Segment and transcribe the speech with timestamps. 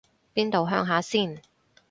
[0.33, 1.43] 邊度鄉下先